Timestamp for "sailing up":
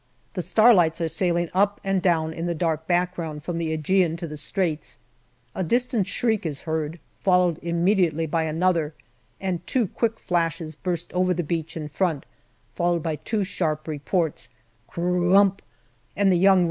1.07-1.79